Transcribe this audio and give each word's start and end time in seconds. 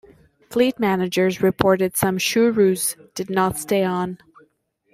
Fleet 0.49 0.79
managers 0.79 1.43
reported 1.43 1.95
some 1.95 2.17
Shu 2.17 2.49
Roos 2.49 2.95
did 3.13 3.29
not 3.29 3.59
stay 3.59 3.83
on. 3.83 4.17